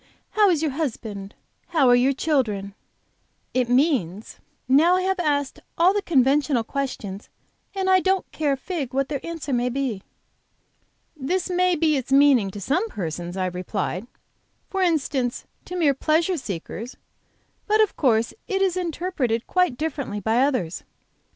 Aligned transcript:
how 0.31 0.49
is 0.49 0.63
your 0.63 0.71
husband? 0.71 1.35
How 1.67 1.87
are 1.87 1.95
your 1.95 2.11
children?' 2.11 2.73
it 3.61 3.69
means, 3.69 4.39
'Now 4.67 4.95
I 4.95 5.03
have 5.03 5.19
asked 5.19 5.59
all 5.77 5.93
the 5.93 6.01
conventional 6.01 6.63
questions, 6.63 7.29
and 7.75 7.87
I 7.87 7.99
don't 7.99 8.31
care 8.31 8.53
a 8.53 8.57
fig 8.57 8.95
what 8.95 9.09
their 9.09 9.23
answer 9.23 9.53
may 9.53 9.69
be.'" 9.69 10.01
"This 11.15 11.51
may 11.51 11.75
be 11.75 11.97
its 11.97 12.11
meaning 12.11 12.49
to 12.49 12.59
some 12.59 12.89
persons," 12.89 13.37
I 13.37 13.45
replied, 13.45 14.07
"for 14.71 14.81
instance, 14.81 15.45
to 15.65 15.75
mere 15.75 15.93
pleasure 15.93 16.35
seekers. 16.35 16.97
But 17.67 17.79
of 17.79 17.95
course 17.95 18.33
it 18.47 18.59
is 18.63 18.75
interpreted 18.75 19.45
quite 19.45 19.77
differently 19.77 20.19
by 20.19 20.39
others. 20.41 20.81